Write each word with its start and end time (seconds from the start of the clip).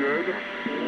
good. 0.00 0.79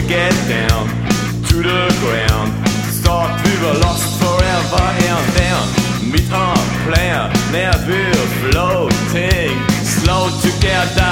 we 0.00 0.06
get 0.06 0.32
down 0.48 0.86
to 1.48 1.56
the 1.56 1.82
ground. 2.02 2.50
Start 3.00 3.30
we 3.44 3.52
were 3.62 3.78
lost 3.80 4.06
forever 4.20 4.84
and 5.08 5.24
then 5.36 6.12
meet 6.12 6.30
our 6.32 6.56
plan. 6.84 7.32
Never 7.50 8.14
floating, 8.40 9.56
slow 9.82 10.30
together. 10.40 11.07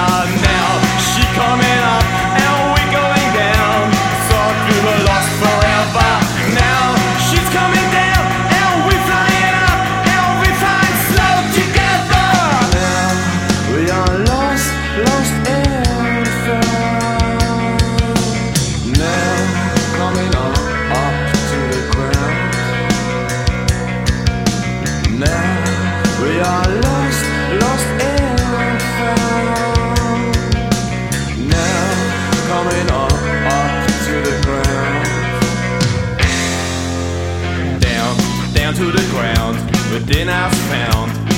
But 39.97 40.07
then 40.09 40.29
I 40.29 40.51
found. 40.51 41.36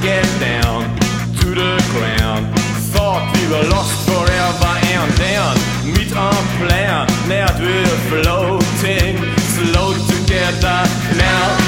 get 0.00 0.24
down 0.40 0.82
to 1.40 1.46
the 1.54 1.74
ground. 1.92 2.46
Thought 2.94 3.24
we 3.34 3.44
were 3.52 3.68
lost 3.70 3.94
forever 4.08 4.72
and 4.94 5.10
then 5.18 5.54
meet 5.94 6.14
on 6.16 6.34
plan. 6.58 7.06
Now 7.28 7.48
we're 7.58 7.98
floating, 8.10 9.16
slow 9.54 9.94
together 10.08 10.86
now. 11.16 11.63